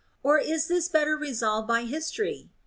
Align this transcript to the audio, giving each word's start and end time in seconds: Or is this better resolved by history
Or 0.23 0.39
is 0.39 0.65
this 0.67 0.89
better 0.89 1.15
resolved 1.15 1.67
by 1.67 1.83
history 1.83 2.49